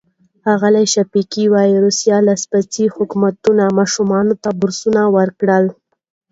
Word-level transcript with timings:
ښاغلی 0.43 0.85
شفیقي 0.93 1.45
وايي، 1.53 1.75
روسي 1.83 2.09
لاسپوڅي 2.27 2.85
حکومت 2.95 3.37
ماشومانو 3.79 4.33
ته 4.43 4.49
بورسونه 4.59 5.01
ورکړل. 5.15 5.65